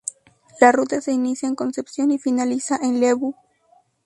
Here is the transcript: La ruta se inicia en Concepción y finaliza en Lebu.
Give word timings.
La 0.59 0.71
ruta 0.71 0.99
se 0.99 1.11
inicia 1.11 1.47
en 1.47 1.53
Concepción 1.53 2.09
y 2.09 2.17
finaliza 2.17 2.75
en 2.81 2.99
Lebu. 2.99 3.35